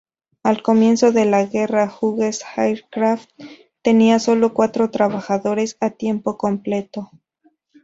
[0.41, 3.29] Al comienzo de la guerra Hughes Aircraft
[3.83, 7.11] tenía solo cuatro trabajadores a tiempo completo.